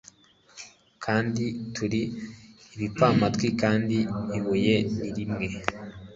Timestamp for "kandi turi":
1.03-2.01